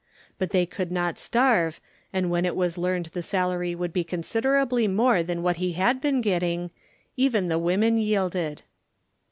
[0.39, 1.79] But they could not starve,
[2.11, 6.01] and when it was learned the salary would be considerably more than what he had
[6.01, 6.71] been getting
[7.17, 8.63] even the women yielded.